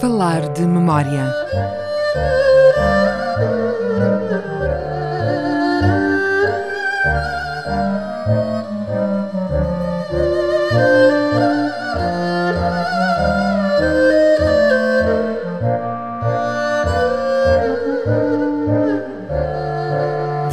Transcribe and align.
Falar 0.00 0.52
de 0.52 0.66
memória. 0.66 1.24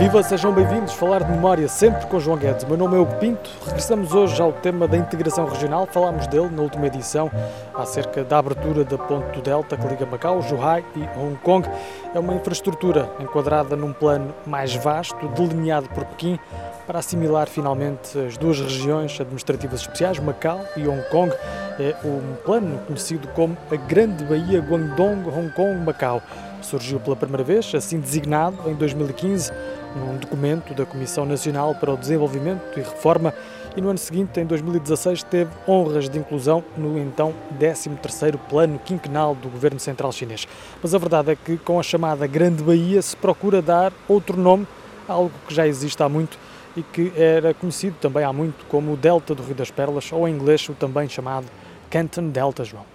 Viva, 0.03 0.21
sejam 0.21 0.51
bem-vindos. 0.51 0.91
Falar 0.91 1.23
de 1.23 1.31
memória 1.31 1.65
sempre 1.69 2.05
com 2.07 2.19
João 2.19 2.37
Guedes. 2.37 2.65
Meu 2.65 2.75
nome 2.75 2.97
é 2.97 2.99
Hugo 2.99 3.15
Pinto. 3.19 3.49
Regressamos 3.65 4.13
hoje 4.13 4.39
ao 4.41 4.51
tema 4.51 4.85
da 4.85 4.97
integração 4.97 5.45
regional. 5.45 5.87
Falámos 5.89 6.27
dele 6.27 6.49
na 6.49 6.61
última 6.61 6.87
edição, 6.87 7.31
acerca 7.73 8.21
da 8.21 8.37
abertura 8.37 8.83
da 8.83 8.97
ponte 8.97 9.31
do 9.31 9.41
Delta 9.41 9.77
que 9.77 9.87
liga 9.87 10.05
Macau, 10.05 10.41
Zhuhai 10.41 10.83
e 10.97 11.03
Hong 11.17 11.37
Kong. 11.37 11.69
É 12.13 12.19
uma 12.19 12.33
infraestrutura 12.33 13.09
enquadrada 13.17 13.77
num 13.77 13.93
plano 13.93 14.35
mais 14.45 14.75
vasto, 14.75 15.25
delineado 15.29 15.87
por 15.87 16.03
Pequim, 16.03 16.37
para 16.85 16.99
assimilar 16.99 17.47
finalmente 17.47 18.19
as 18.19 18.35
duas 18.35 18.59
regiões 18.59 19.17
administrativas 19.21 19.79
especiais, 19.79 20.19
Macau 20.19 20.59
e 20.75 20.85
Hong 20.85 21.01
Kong. 21.11 21.33
É 21.79 21.95
um 22.03 22.35
plano 22.43 22.77
conhecido 22.85 23.29
como 23.29 23.55
a 23.71 23.75
Grande 23.77 24.25
Baía 24.25 24.59
Guangdong 24.59 25.29
Hong 25.29 25.49
Kong 25.51 25.77
Macau. 25.85 26.21
Surgiu 26.61 26.99
pela 26.99 27.15
primeira 27.15 27.43
vez, 27.43 27.73
assim 27.73 27.99
designado, 27.99 28.69
em 28.69 28.73
2015, 28.73 29.51
num 29.95 30.17
documento 30.17 30.73
da 30.73 30.85
Comissão 30.85 31.25
Nacional 31.25 31.75
para 31.75 31.93
o 31.93 31.97
Desenvolvimento 31.97 32.77
e 32.77 32.81
Reforma 32.81 33.33
e 33.75 33.81
no 33.81 33.89
ano 33.89 33.97
seguinte, 33.97 34.39
em 34.39 34.45
2016, 34.45 35.23
teve 35.23 35.49
honras 35.67 36.07
de 36.07 36.19
inclusão 36.19 36.63
no 36.77 36.99
então 36.99 37.33
13º 37.59 38.37
Plano 38.47 38.77
Quinquenal 38.77 39.33
do 39.33 39.49
Governo 39.49 39.79
Central 39.79 40.11
Chinês. 40.11 40.47
Mas 40.81 40.93
a 40.93 40.97
verdade 40.99 41.31
é 41.31 41.35
que 41.35 41.57
com 41.57 41.79
a 41.79 41.83
chamada 41.83 42.27
Grande 42.27 42.61
Baía 42.61 43.01
se 43.01 43.17
procura 43.17 43.63
dar 43.63 43.91
outro 44.07 44.37
nome 44.37 44.67
algo 45.07 45.31
que 45.47 45.53
já 45.53 45.67
existe 45.67 46.01
há 46.03 46.07
muito 46.07 46.37
e 46.77 46.83
que 46.83 47.11
era 47.15 47.53
conhecido 47.53 47.95
também 47.99 48.23
há 48.23 48.31
muito 48.31 48.65
como 48.65 48.93
o 48.93 48.97
Delta 48.97 49.33
do 49.33 49.43
Rio 49.43 49.55
das 49.55 49.71
Perlas, 49.71 50.11
ou 50.11 50.27
em 50.27 50.33
inglês 50.33 50.67
o 50.69 50.73
também 50.73 51.09
chamado 51.09 51.47
Canton 51.89 52.29
Delta, 52.29 52.63
João. 52.63 52.85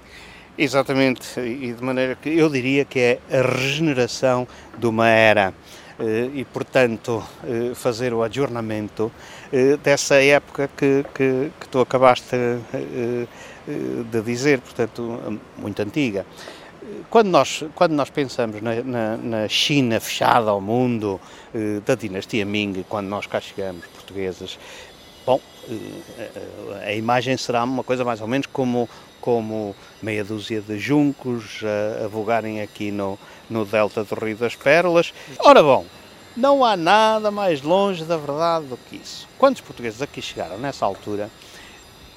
Exatamente, 0.56 1.38
e 1.38 1.72
de 1.72 1.82
maneira 1.82 2.16
que 2.16 2.28
eu 2.28 2.48
diria 2.48 2.84
que 2.84 2.98
é 2.98 3.18
a 3.30 3.42
regeneração 3.42 4.46
de 4.76 4.86
uma 4.86 5.08
era 5.08 5.54
e, 6.34 6.44
portanto, 6.44 7.22
fazer 7.74 8.12
o 8.12 8.22
adjornamento 8.22 9.10
dessa 9.82 10.22
época 10.22 10.70
que, 10.76 11.04
que, 11.14 11.50
que 11.60 11.68
tu 11.68 11.80
acabaste 11.80 12.36
de 13.66 14.22
dizer, 14.22 14.60
portanto, 14.60 15.40
muito 15.56 15.82
antiga. 15.82 16.24
Quando 17.10 17.28
nós, 17.28 17.64
quando 17.74 17.92
nós 17.92 18.10
pensamos 18.10 18.62
na, 18.62 18.82
na, 18.82 19.16
na 19.16 19.48
China 19.48 19.98
fechada 19.98 20.50
ao 20.50 20.60
mundo, 20.60 21.20
da 21.84 21.94
dinastia 21.94 22.44
Ming, 22.44 22.84
quando 22.88 23.08
nós 23.08 23.26
cá 23.26 23.40
chegamos, 23.40 23.84
portugueses, 23.86 24.58
bom, 25.26 25.40
a 26.86 26.92
imagem 26.94 27.36
será 27.36 27.64
uma 27.64 27.82
coisa 27.82 28.04
mais 28.04 28.20
ou 28.20 28.28
menos 28.28 28.46
como 28.46 28.88
como 29.20 29.74
meia 30.00 30.24
dúzia 30.24 30.60
de 30.60 30.78
juncos 30.78 31.60
a, 31.64 32.04
a 32.04 32.08
vogarem 32.08 32.62
aqui 32.62 32.90
no, 32.90 33.18
no 33.50 33.64
delta 33.64 34.04
do 34.04 34.14
Rio 34.14 34.36
das 34.36 34.54
Pérolas. 34.54 35.12
Ora 35.40 35.62
bom, 35.62 35.84
não 36.38 36.64
há 36.64 36.76
nada 36.76 37.30
mais 37.30 37.62
longe 37.62 38.04
da 38.04 38.16
verdade 38.16 38.66
do 38.66 38.76
que 38.76 38.96
isso. 38.96 39.28
Quando 39.36 39.56
os 39.56 39.60
portugueses 39.60 40.00
aqui 40.00 40.22
chegaram 40.22 40.56
nessa 40.56 40.86
altura, 40.86 41.28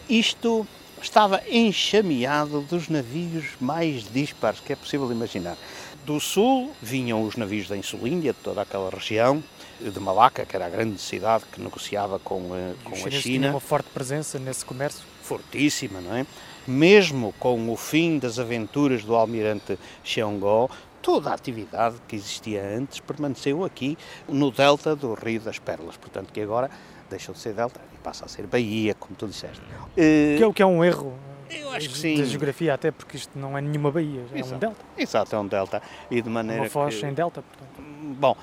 isto 0.08 0.66
estava 1.02 1.42
enxameado 1.50 2.62
dos 2.62 2.88
navios 2.88 3.46
mais 3.60 4.04
dispares 4.04 4.60
que 4.60 4.74
é 4.74 4.76
possível 4.76 5.12
imaginar. 5.12 5.58
Do 6.06 6.20
sul 6.20 6.72
vinham 6.82 7.24
os 7.24 7.36
navios 7.36 7.68
da 7.68 7.76
Insulíndia, 7.76 8.34
de 8.34 8.40
toda 8.40 8.62
aquela 8.62 8.90
região, 8.90 9.44
de 9.80 10.00
Malaca, 10.00 10.46
que 10.46 10.56
era 10.56 10.68
a 10.68 10.70
grande 10.70 11.02
cidade 11.02 11.44
que 11.52 11.60
negociava 11.60 12.20
com, 12.20 12.50
com 12.84 12.94
a 12.94 12.96
China. 12.96 13.22
Tinha 13.22 13.50
uma 13.50 13.60
forte 13.60 13.90
presença 13.92 14.38
nesse 14.38 14.64
comércio. 14.64 15.04
Fortíssima, 15.24 16.00
não 16.00 16.16
é? 16.16 16.26
mesmo 16.68 17.34
com 17.40 17.72
o 17.72 17.76
fim 17.76 18.20
das 18.20 18.38
aventuras 18.38 19.04
do 19.04 19.16
almirante 19.16 19.78
Xiongó, 20.04 20.70
toda 21.02 21.30
a 21.30 21.34
atividade 21.34 21.98
que 22.08 22.16
existia 22.16 22.64
antes 22.78 23.00
permaneceu 23.00 23.64
aqui 23.64 23.98
no 24.28 24.52
delta 24.52 24.96
do 24.96 25.14
Rio 25.14 25.42
das 25.42 25.60
Pérolas, 25.60 25.98
portanto 25.98 26.32
que 26.32 26.42
agora 26.42 26.70
deixou 27.10 27.34
de 27.34 27.42
ser 27.42 27.54
delta 27.54 27.80
e 27.94 27.98
passa 27.98 28.26
a 28.26 28.28
ser 28.28 28.48
Bahia, 28.48 28.96
como 28.96 29.16
tu 29.16 29.28
disseste. 29.28 29.62
Que 29.96 30.42
é 30.42 30.48
o 30.48 30.54
que 30.54 30.62
é 30.62 30.66
um 30.66 30.84
erro 30.84 31.14
eu 31.52 31.70
acho 31.72 31.90
que 31.90 31.96
da 31.96 32.02
sim. 32.02 32.26
geografia, 32.26 32.74
até 32.74 32.92
porque 32.92 33.18
isto 33.18 33.38
não 33.38 33.58
é 33.58 33.62
nenhuma 33.62 33.92
baía, 33.92 34.24
é 34.34 34.40
Exato. 34.40 34.56
um 34.56 34.60
delta. 34.60 34.86
Exato, 34.98 35.36
é 35.36 35.40
um 35.40 35.48
delta. 35.48 35.82
E 36.10 36.22
de 36.22 36.30
maneira 36.30 36.64
Uma 36.64 36.70
foz 36.70 36.96
que... 36.96 37.06
em 37.06 37.14
delta, 37.14 37.42
portanto. 37.42 37.92
Bom, 38.20 38.36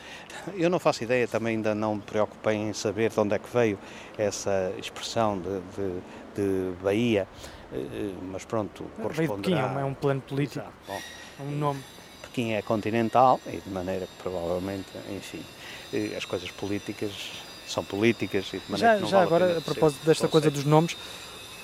eu 0.55 0.69
não 0.69 0.79
faço 0.79 1.05
ideia, 1.05 1.27
também 1.27 1.57
ainda 1.57 1.75
não 1.75 1.97
me 1.97 2.03
preocupei 2.03 2.57
em 2.57 2.73
saber 2.73 3.11
de 3.11 3.21
onde 3.21 3.35
é 3.35 3.39
que 3.39 3.49
veio 3.53 3.79
essa 4.17 4.73
expressão 4.79 5.39
de, 5.39 5.61
de, 5.77 6.73
de 6.73 6.83
Bahia, 6.83 7.27
eh, 7.73 8.13
mas 8.31 8.45
pronto, 8.45 8.85
Veio 8.85 8.97
de 8.97 9.03
corresponderá... 9.03 9.69
Pequim, 9.69 9.81
é 9.81 9.85
um 9.85 9.95
plano 9.95 10.21
político, 10.21 10.61
Exato. 10.61 10.77
Bom, 10.87 11.01
é 11.41 11.43
um 11.43 11.51
nome. 11.59 11.81
Pequim 12.38 12.53
é 12.53 12.62
continental 12.62 13.41
e 13.49 13.56
de 13.56 13.69
maneira 13.69 14.06
que 14.06 14.22
provavelmente, 14.22 14.87
enfim, 15.10 15.43
as 16.16 16.25
coisas 16.25 16.49
políticas 16.53 17.10
são 17.66 17.82
políticas 17.82 18.47
e 18.53 18.59
de 18.59 18.62
maneira 18.71 18.93
Já, 18.93 18.94
que 18.97 19.03
não 19.03 19.09
já 19.09 19.16
vale 19.16 19.26
agora, 19.26 19.47
pena 19.49 19.59
a 19.59 19.62
propósito 19.62 20.06
desta 20.06 20.28
coisa 20.28 20.47
conceito. 20.47 20.62
dos 20.62 20.71
nomes, 20.71 20.97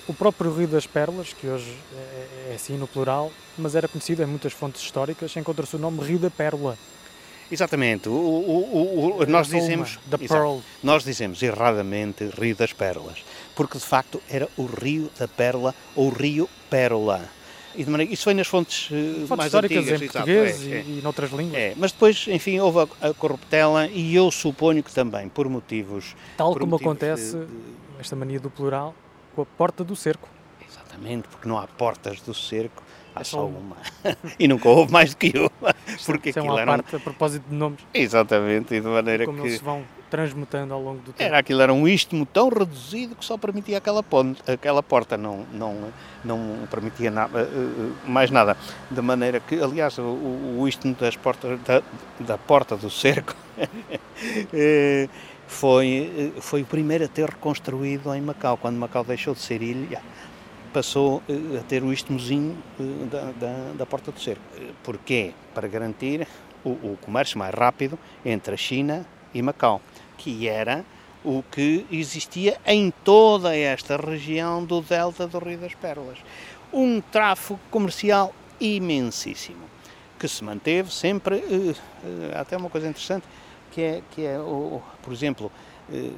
o 0.09 0.13
próprio 0.13 0.53
Rio 0.53 0.67
das 0.67 0.85
Pérolas, 0.85 1.33
que 1.33 1.47
hoje 1.47 1.73
é, 1.97 2.51
é 2.51 2.55
assim 2.57 2.77
no 2.77 2.89
plural, 2.89 3.31
mas 3.57 3.77
era 3.77 3.87
conhecido 3.87 4.25
em 4.25 4.27
muitas 4.27 4.53
fontes 4.53 4.83
históricas, 4.83 5.37
encontra-se 5.37 5.77
o 5.77 5.79
nome 5.79 6.03
Rio 6.03 6.19
da 6.19 6.29
Pérola. 6.29 6.77
Exatamente, 7.53 8.09
o, 8.09 8.13
o- 8.13 9.17
o- 9.17 9.23
o- 9.23 9.27
nós 9.27 9.47
dizemos... 9.47 9.97
Exato. 10.21 10.61
Nós 10.83 11.05
dizemos 11.05 11.41
erradamente 11.41 12.29
Rio 12.37 12.57
das 12.57 12.73
Pérolas, 12.73 13.19
porque 13.55 13.79
de 13.79 13.85
facto 13.85 14.21
era 14.29 14.49
o 14.57 14.67
Rio 14.67 15.09
da 15.17 15.29
Pérola 15.29 15.73
ou 15.95 16.09
Rio 16.09 16.51
Pérola. 16.69 17.29
E 17.77 17.85
de 17.85 17.91
maneira, 17.91 18.13
isso 18.13 18.25
vem 18.27 18.35
nas 18.35 18.47
fontes, 18.47 18.89
eh, 18.93 19.27
Fontes 19.27 19.29
mais 19.37 19.47
históricas 19.47 19.79
antigas. 19.79 20.03
em 20.03 20.09
português 20.09 20.63
é, 20.63 20.67
e, 20.67 20.73
é. 20.73 20.81
e 20.81 21.01
noutras 21.03 21.31
línguas. 21.33 21.55
É, 21.55 21.75
mas 21.77 21.91
depois, 21.93 22.27
enfim, 22.29 22.59
houve 22.61 22.89
a, 23.01 23.09
a 23.09 23.15
corruptela 23.15 23.87
e 23.89 24.15
eu 24.15 24.31
suponho 24.31 24.83
que 24.83 24.93
também 24.93 25.29
por 25.29 25.49
motivos... 25.49 26.15
Tal 26.37 26.53
por 26.53 26.61
como 26.61 26.71
motivos 26.73 26.93
acontece, 26.93 27.37
de- 27.37 27.47
de- 27.47 27.53
esta 27.99 28.15
mania 28.15 28.39
do 28.39 28.49
plural, 28.51 28.95
com 29.35 29.43
a 29.43 29.47
porta 29.47 29.83
do 29.83 29.97
cerco. 29.97 30.29
Exatamente, 30.69 31.27
porque 31.29 31.49
não 31.49 31.59
há 31.59 31.67
portas 31.67 32.21
do 32.21 32.33
cerco, 32.33 32.83
há 33.15 33.21
É 33.23 33.25
só 33.25 33.39
só 33.39 33.47
uma. 33.47 33.77
e 34.39 34.47
nunca 34.47 34.69
houve 34.69 34.93
mais 34.93 35.11
do 35.11 35.17
que 35.17 35.33
uma, 35.37 35.75
porque 36.07 36.31
Isso 36.31 36.39
é 36.39 36.43
aquilo 36.43 36.55
uma 36.55 36.61
era... 36.61 36.71
um- 36.71 36.77
parte 36.77 36.97
a 36.97 37.01
propósito 37.01 37.45
de 37.49 37.55
nomes, 37.57 37.81
Exatamente, 37.93 38.75
e 38.75 38.81
de 38.81 38.87
maneira 38.87 39.25
como 39.27 39.43
que... 39.43 39.49
eles 39.49 39.61
vão 39.61 39.83
transmutando 40.15 40.73
ao 40.73 40.81
longo 40.81 41.01
do 41.01 41.13
tempo. 41.13 41.23
Era 41.25 41.39
aquilo 41.39 41.61
era 41.61 41.75
um 41.75 41.89
istmo 41.89 42.25
tão 42.25 42.49
reduzido 42.49 43.17
que 43.17 43.25
só 43.25 43.37
permitia 43.37 43.79
aquela 43.79 44.01
ponte, 44.01 44.41
aquela 44.49 44.81
porta, 44.81 45.17
não 45.17 45.45
não 45.53 45.93
não 46.25 46.69
permitia 46.71 47.11
nada, 47.11 47.41
eh, 47.41 47.43
eh, 47.43 48.09
mais 48.09 48.31
nada. 48.31 48.57
De 48.89 49.03
maneira 49.03 49.41
que, 49.41 49.61
aliás, 49.61 49.99
o, 49.99 50.03
o 50.57 50.69
istmo 50.69 50.95
das 50.95 51.17
portas 51.17 51.59
da, 51.63 51.83
da 52.21 52.39
porta 52.39 52.77
do 52.77 52.89
cerco 52.89 53.35
eh, 54.55 55.09
foi 55.49 56.33
foi 56.39 56.63
o 56.63 56.65
primeiro 56.65 57.07
a 57.07 57.09
ter 57.09 57.29
reconstruído 57.29 58.15
em 58.15 58.21
Macau, 58.21 58.57
quando 58.57 58.77
Macau 58.77 59.03
deixou 59.03 59.35
de 59.35 59.41
ser 59.41 59.63
ilha. 59.63 60.01
Passou 60.73 61.23
a 61.61 61.63
ter 61.65 61.83
o 61.85 61.93
istmozinho 61.93 62.57
da, 63.11 63.33
da, 63.33 63.73
da 63.79 63.87
porta 63.87 64.11
do 64.11 64.21
cerco. 64.21 64.43
Porquê? 64.83 65.33
Para 65.55 65.69
garantir 65.69 66.27
o, 66.65 66.71
o 66.71 66.99
comércio 67.01 67.39
mais 67.39 67.55
rápido 67.55 67.97
entre 68.25 68.55
a 68.55 68.57
China 68.57 69.07
e 69.35 69.43
Macau, 69.43 69.81
que 70.17 70.49
era 70.49 70.85
o 71.25 71.43
que 71.43 71.87
existia 71.91 72.59
em 72.67 72.93
toda 73.03 73.57
esta 73.57 73.97
região 73.97 74.65
do 74.65 74.81
delta 74.81 75.27
do 75.27 75.39
Rio 75.39 75.59
das 75.59 75.75
Pérolas. 75.75 76.19
Um 76.73 77.01
tráfego 77.01 77.59
comercial 77.71 78.35
imensíssimo, 78.61 79.65
que 80.19 80.29
se 80.29 80.45
manteve 80.45 80.93
sempre, 80.93 81.37
eh, 81.37 81.75
eh, 82.05 82.39
até 82.39 82.57
uma 82.57 82.69
coisa 82.69 82.89
interessante, 82.89 83.27
que 83.71 83.81
é, 83.81 84.03
que 84.11 84.25
é 84.25 84.39
o, 84.39 84.83
por 85.03 85.13
exemplo, 85.13 85.51
eh, 85.93 86.11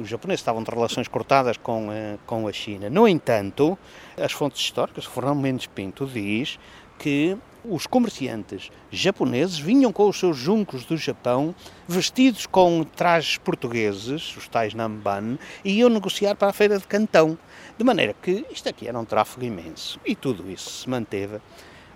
os 0.00 0.08
japoneses 0.08 0.40
estavam 0.40 0.62
de 0.62 0.70
relações 0.70 1.08
cortadas 1.08 1.56
com, 1.56 1.90
eh, 1.92 2.18
com 2.26 2.46
a 2.46 2.52
China. 2.52 2.90
No 2.90 3.06
entanto, 3.08 3.78
as 4.20 4.32
fontes 4.32 4.60
históricas, 4.60 5.04
Fernando 5.04 5.40
Mendes 5.40 5.66
Pinto 5.66 6.06
diz 6.06 6.58
que 6.98 7.36
os 7.64 7.86
comerciantes 7.86 8.70
japoneses 8.90 9.58
vinham 9.58 9.92
com 9.92 10.08
os 10.08 10.18
seus 10.18 10.36
juncos 10.36 10.84
do 10.84 10.96
Japão, 10.96 11.54
vestidos 11.88 12.46
com 12.46 12.84
trajes 12.84 13.38
portugueses, 13.38 14.36
os 14.36 14.46
tais 14.48 14.74
Namban, 14.74 15.38
e 15.64 15.78
iam 15.78 15.88
negociar 15.88 16.34
para 16.34 16.48
a 16.48 16.52
feira 16.52 16.78
de 16.78 16.86
Cantão. 16.86 17.38
De 17.78 17.84
maneira 17.84 18.14
que 18.20 18.44
isto 18.50 18.68
aqui 18.68 18.86
era 18.86 18.98
um 18.98 19.04
tráfego 19.04 19.44
imenso. 19.44 19.98
E 20.04 20.14
tudo 20.14 20.50
isso 20.50 20.70
se 20.70 20.90
manteve 20.90 21.40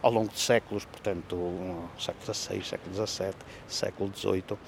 ao 0.03 0.11
longo 0.11 0.33
de 0.33 0.41
séculos, 0.41 0.85
portanto, 0.85 1.37
século 1.99 2.35
XVI, 2.35 2.65
século 2.65 3.07
XVII, 3.07 3.35
século 3.67 4.13
XVIII. 4.15 4.59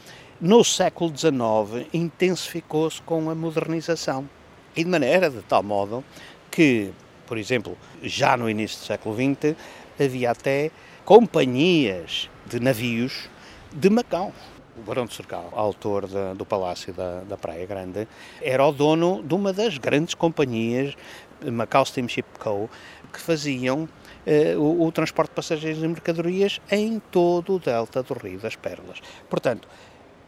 No 0.41 0.65
século 0.65 1.17
XIX 1.17 1.87
intensificou-se 1.93 3.01
com 3.03 3.31
a 3.31 3.35
modernização. 3.35 4.29
E 4.77 4.85
de 4.85 4.91
maneira, 4.91 5.31
de 5.31 5.43
tal 5.43 5.63
modo, 5.63 6.05
que, 6.51 6.93
por 7.27 7.39
exemplo, 7.39 7.77
já 8.03 8.37
no 8.37 8.49
início 8.49 8.79
do 8.79 8.85
século 8.87 9.15
XX, 9.15 9.57
havia 9.99 10.31
até 10.31 10.71
companhias 11.11 12.31
de 12.47 12.61
navios 12.61 13.29
de 13.73 13.91
Macau. 13.91 14.33
O 14.79 14.83
Barão 14.83 15.07
de 15.07 15.13
Cercal, 15.13 15.51
autor 15.57 16.07
da, 16.07 16.35
do 16.35 16.47
Palácio 16.47 16.93
da, 16.95 17.23
da 17.23 17.37
Praia 17.37 17.67
Grande, 17.67 18.07
era 18.41 18.65
o 18.65 18.71
dono 18.71 19.21
de 19.21 19.35
uma 19.35 19.53
das 19.53 19.77
grandes 19.77 20.15
companhias, 20.15 20.97
Macau 21.45 21.85
Steamship 21.85 22.27
Co., 22.39 22.71
que 23.13 23.19
faziam 23.19 23.89
eh, 24.25 24.55
o, 24.57 24.85
o, 24.85 24.93
transporte 24.93 25.31
de 25.31 25.35
passageiros 25.35 25.83
e 25.83 25.89
mercadorias 25.89 26.61
em 26.71 27.03
todo 27.11 27.57
o 27.57 27.59
delta 27.59 28.05
do 28.05 28.15
Rio 28.15 28.39
das 28.39 28.55
Perlas. 28.55 29.01
Portanto, 29.29 29.67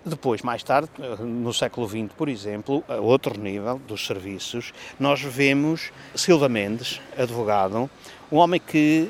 depois, 0.04 0.42
mais 0.42 0.64
tarde, 0.64 0.90
eh, 0.98 1.22
no 1.22 1.54
século 1.54 1.88
XX, 1.88 2.12
por 2.18 2.28
exemplo, 2.28 2.82
a 2.88 2.96
outro 2.96 3.38
nível 3.38 3.80
dos 3.86 4.04
serviços, 4.04 4.74
nós 4.98 5.22
vemos 5.22 5.92
Silva 6.12 6.48
Mendes, 6.48 7.00
advogado, 7.16 7.88
um 8.32 8.38
homem 8.38 8.60
que 8.60 9.08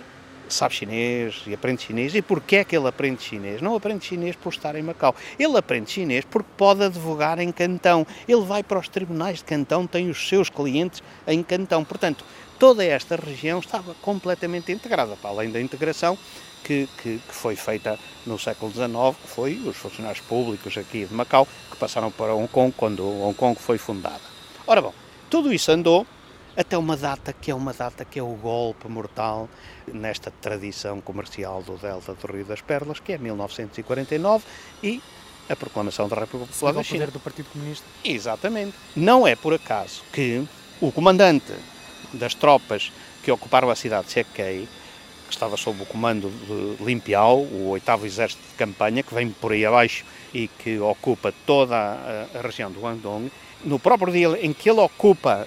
sabe 0.53 0.75
chinês 0.75 1.43
e 1.47 1.55
aprende 1.55 1.83
chinês. 1.83 2.15
E 2.15 2.23
porquê 2.23 2.57
é 2.57 2.65
que 2.65 2.77
ele 2.77 2.89
aprende 2.89 3.23
chinês? 3.23 3.61
Não 3.61 3.75
aprende 3.75 4.05
chinês 4.05 4.37
por 4.37 4.53
estar 4.53 4.75
em 4.77 4.83
Macau. 4.83 5.15
Ele 5.39 5.57
aprende 5.57 5.91
chinês 5.91 6.25
porque 6.25 6.49
pode 6.57 6.83
advogar 6.83 7.39
em 7.39 7.51
Cantão. 7.51 8.07
Ele 8.29 8.45
vai 8.45 8.63
para 8.63 8.79
os 8.79 8.89
tribunais 8.89 9.39
de 9.39 9.45
Cantão, 9.45 9.87
tem 9.87 10.09
os 10.09 10.29
seus 10.29 10.49
clientes 10.49 11.03
em 11.27 11.43
Cantão. 11.43 11.85
Portanto, 11.85 12.25
toda 12.59 12.85
esta 12.85 13.17
região 13.17 13.59
estava 13.59 13.95
completamente 14.03 14.71
integrada, 14.71 15.17
para 15.17 15.31
além 15.31 15.51
da 15.51 15.61
integração 15.61 16.17
que, 16.63 16.89
que, 17.03 17.19
que, 17.19 17.35
foi 17.35 17.57
feita 17.57 17.99
no 18.25 18.39
século 18.39 18.71
XIX, 18.71 19.17
que 19.21 19.29
foi 19.29 19.55
os 19.67 19.77
funcionários 19.77 20.25
públicos 20.25 20.77
aqui 20.79 21.05
de 21.05 21.13
Macau, 21.13 21.47
que 21.71 21.77
passaram 21.77 22.11
para 22.11 22.35
Hong 22.35 22.49
Kong 22.49 22.73
quando 22.77 23.05
Hong 23.05 23.35
Kong 23.35 23.59
foi 23.59 23.79
fundada. 23.79 24.21
Ora 24.67 24.81
bom, 24.81 24.95
tudo 25.29 25.53
isso 25.53 25.73
andou 25.73 26.07
até 26.57 26.77
uma 26.77 26.97
data 26.97 27.33
que 27.33 27.51
é 27.51 27.55
uma 27.55 27.73
data 27.73 28.05
que 28.05 28.19
é 28.19 28.23
o 28.23 28.35
golpe 28.35 28.89
mortal 28.89 29.49
nesta 29.93 30.31
tradição 30.31 31.01
comercial 31.01 31.63
do 31.63 31.77
Delta 31.77 32.15
do 32.15 32.33
Rio 32.33 32.45
das 32.45 32.61
Perlas, 32.61 33.01
que 33.01 33.13
é 33.13 33.19
1949 33.19 34.45
e 34.83 35.03
a 35.49 35.57
proclamação 35.57 36.09
da 36.09 36.17
República 36.17 36.53
Popular 36.53 36.75
da 36.75 36.83
China. 36.83 37.07
do 37.07 37.21
Partido 37.21 37.49
Comunista. 37.53 37.87
Exatamente. 38.05 38.75
Não 38.95 39.27
é 39.27 39.35
por 39.35 39.55
acaso 39.55 40.03
que 40.13 40.47
o 40.81 40.93
comandante 40.93 41.53
das 42.13 42.35
tropas 42.35 42.93
que 43.23 43.31
ocuparam 43.31 43.71
a 43.71 43.77
cidade 43.77 44.07
de 44.07 44.13
Sequei, 44.13 44.69
que 45.27 45.35
estava 45.35 45.57
sob 45.57 45.83
o 45.83 45.87
comando 45.87 46.31
de 46.31 46.85
Limpiao, 46.85 47.39
o 47.39 47.69
oitavo 47.71 48.05
exército 48.05 48.43
de 48.43 48.55
campanha, 48.55 49.03
que 49.03 49.15
vem 49.15 49.31
por 49.31 49.53
aí 49.53 49.65
abaixo 49.65 50.05
e 50.35 50.49
que 50.49 50.79
ocupa 50.79 51.33
toda 51.47 51.77
a, 51.77 52.39
a 52.39 52.43
região 52.43 52.71
do 52.71 52.81
Guangdong, 52.81 53.31
no 53.65 53.79
próprio 53.79 54.13
dia 54.13 54.45
em 54.45 54.53
que 54.53 54.69
ele 54.69 54.81
ocupa 54.81 55.47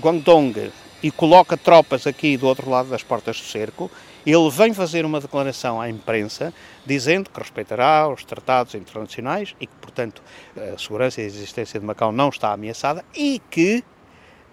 Guangdong 0.00 0.70
e 1.02 1.10
coloca 1.10 1.56
tropas 1.56 2.06
aqui 2.06 2.36
do 2.36 2.46
outro 2.46 2.68
lado 2.68 2.88
das 2.88 3.02
portas 3.02 3.40
do 3.40 3.46
cerco, 3.46 3.90
ele 4.26 4.50
vem 4.50 4.72
fazer 4.74 5.04
uma 5.04 5.20
declaração 5.20 5.80
à 5.80 5.88
imprensa 5.88 6.52
dizendo 6.84 7.30
que 7.30 7.38
respeitará 7.38 8.08
os 8.08 8.24
tratados 8.24 8.74
internacionais 8.74 9.54
e 9.60 9.66
que, 9.66 9.74
portanto, 9.80 10.22
a 10.56 10.76
segurança 10.76 11.20
e 11.20 11.24
a 11.24 11.26
existência 11.26 11.78
de 11.78 11.86
Macau 11.86 12.12
não 12.12 12.28
está 12.28 12.52
ameaçada 12.52 13.04
e 13.14 13.40
que 13.50 13.84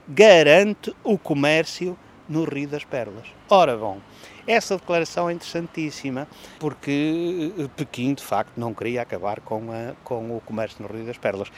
garante 0.08 0.96
o 1.04 1.18
comércio 1.18 1.98
no 2.30 2.44
Rio 2.44 2.68
das 2.68 2.84
Perlas. 2.84 3.28
Ora 3.50 3.76
bom, 3.76 4.00
essa 4.48 4.78
declaração 4.78 5.30
é 5.30 5.34
interessantíssima 5.34 6.28
porque 6.60 7.52
Pequim, 7.76 8.14
de 8.14 8.24
facto, 8.24 8.54
não 8.58 8.74
queria 8.74 9.02
acabar 9.02 9.40
com, 9.42 9.72
a, 9.72 9.94
com 10.04 10.38
o 10.38 10.42
comércio 10.42 10.82
no 10.82 10.88
Rio 10.88 11.06
das 11.06 11.18
Perlas. 11.18 11.52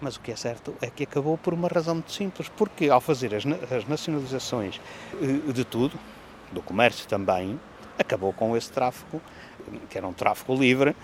Mas 0.00 0.16
o 0.16 0.20
que 0.20 0.32
é 0.32 0.36
certo 0.36 0.74
é 0.80 0.88
que 0.88 1.04
acabou 1.04 1.36
por 1.36 1.52
uma 1.52 1.68
razão 1.68 1.94
muito 1.96 2.12
simples, 2.12 2.48
porque 2.48 2.88
ao 2.88 3.00
fazer 3.00 3.34
as, 3.34 3.44
as 3.72 3.86
nacionalizações 3.86 4.80
eh, 5.20 5.52
de 5.52 5.64
tudo, 5.64 5.98
do 6.52 6.62
comércio 6.62 7.08
também, 7.08 7.58
acabou 7.98 8.32
com 8.32 8.56
esse 8.56 8.70
tráfego, 8.70 9.20
que 9.88 9.98
era 9.98 10.06
um 10.06 10.12
tráfego 10.12 10.54
livre, 10.54 10.94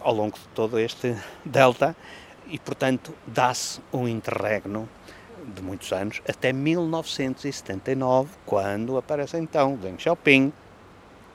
ao 0.00 0.14
longo 0.14 0.36
de 0.36 0.46
todo 0.54 0.78
este 0.78 1.16
delta, 1.44 1.96
e 2.46 2.58
portanto 2.58 3.14
dá-se 3.26 3.80
um 3.92 4.08
interregno 4.08 4.88
de 5.54 5.62
muitos 5.62 5.92
anos, 5.92 6.20
até 6.28 6.52
1979, 6.52 8.30
quando 8.46 8.96
aparece 8.96 9.38
então 9.38 9.76
Deng 9.76 9.98
Xiaoping, 9.98 10.52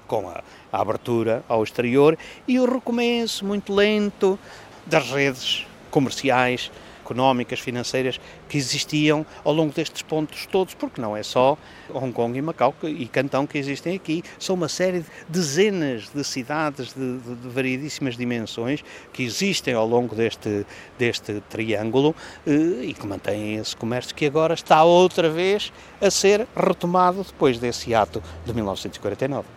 com 0.08 0.30
a, 0.30 0.42
a 0.72 0.82
abertura 0.82 1.44
ao 1.50 1.64
exterior 1.64 2.18
e 2.48 2.60
o 2.60 2.66
recomeço 2.66 3.46
muito 3.46 3.74
lento 3.74 4.40
das 4.86 5.12
redes 5.12 5.68
comerciais, 5.98 6.72
económicas, 7.04 7.60
financeiras 7.60 8.20
que 8.48 8.56
existiam 8.56 9.26
ao 9.44 9.52
longo 9.52 9.74
destes 9.74 10.04
pontos 10.04 10.46
todos, 10.46 10.76
porque 10.76 11.02
não 11.02 11.18
é 11.18 11.24
só 11.24 11.58
Hong 11.92 12.12
Kong 12.12 12.38
e 12.38 12.42
Macau 12.42 12.76
e 12.84 13.08
Cantão 13.08 13.48
que 13.48 13.58
existem 13.58 13.96
aqui, 13.96 14.24
são 14.38 14.56
uma 14.56 14.68
série 14.68 15.00
de 15.00 15.08
dezenas 15.28 16.10
de 16.14 16.24
cidades 16.24 16.94
de, 16.94 17.18
de, 17.18 17.36
de 17.36 17.50
variedíssimas 17.50 18.16
dimensões 18.16 18.84
que 19.12 19.24
existem 19.24 19.74
ao 19.74 19.88
longo 19.88 20.16
deste, 20.16 20.68
deste 21.00 21.42
triângulo 21.50 22.16
eh, 22.46 22.84
e 22.84 22.94
que 22.94 23.08
mantêm 23.08 23.56
esse 23.56 23.76
comércio 23.76 24.14
que 24.14 24.28
agora 24.28 24.54
está 24.54 24.84
outra 24.84 25.32
vez 25.32 25.74
a 26.00 26.12
ser 26.12 26.48
retomado 26.56 27.24
depois 27.24 27.58
desse 27.58 27.96
ato 27.96 28.22
de 28.46 28.54
1949. 28.54 29.48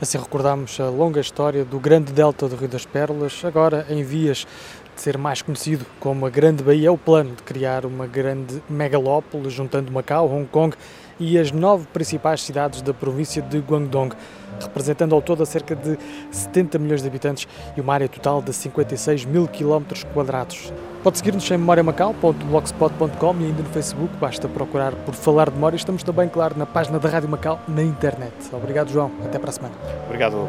Assim 0.00 0.18
recordamos 0.18 0.78
a 0.80 0.88
longa 0.90 1.20
história 1.20 1.64
do 1.64 1.78
grande 1.78 2.12
delta 2.12 2.48
do 2.48 2.56
Rio 2.56 2.68
das 2.68 2.84
Pérolas, 2.84 3.44
agora 3.44 3.86
em 3.88 4.02
vias 4.02 4.44
ser 5.00 5.18
mais 5.18 5.42
conhecido 5.42 5.84
como 6.00 6.26
a 6.26 6.30
Grande 6.30 6.62
Baía, 6.62 6.88
é 6.88 6.90
o 6.90 6.98
plano 6.98 7.34
de 7.36 7.42
criar 7.42 7.84
uma 7.84 8.06
grande 8.06 8.62
megalópole 8.68 9.50
juntando 9.50 9.92
Macau, 9.92 10.30
Hong 10.30 10.46
Kong 10.46 10.76
e 11.18 11.38
as 11.38 11.52
nove 11.52 11.86
principais 11.92 12.42
cidades 12.42 12.82
da 12.82 12.92
província 12.92 13.40
de 13.40 13.58
Guangdong, 13.58 14.14
representando 14.60 15.14
ao 15.14 15.22
todo 15.22 15.44
cerca 15.46 15.74
de 15.76 15.98
70 16.30 16.78
milhões 16.78 17.02
de 17.02 17.08
habitantes 17.08 17.46
e 17.76 17.80
uma 17.80 17.94
área 17.94 18.08
total 18.08 18.42
de 18.42 18.52
56 18.52 19.24
mil 19.24 19.46
quilómetros 19.46 20.04
quadrados. 20.04 20.72
Pode 21.02 21.18
seguir-nos 21.18 21.48
em 21.50 21.58
memoriamacau.blogspot.com 21.58 23.36
e 23.40 23.44
ainda 23.44 23.62
no 23.62 23.68
Facebook, 23.68 24.16
basta 24.16 24.48
procurar 24.48 24.92
por 24.92 25.14
Falar 25.14 25.50
de 25.50 25.54
Memória. 25.54 25.76
Estamos 25.76 26.02
também, 26.02 26.28
claro, 26.28 26.56
na 26.58 26.66
página 26.66 26.98
da 26.98 27.08
Rádio 27.08 27.28
Macau 27.28 27.60
na 27.68 27.82
internet. 27.82 28.32
Obrigado, 28.52 28.90
João. 28.90 29.10
Até 29.24 29.38
para 29.38 29.50
a 29.50 29.52
semana. 29.52 29.74
Obrigado. 30.06 30.48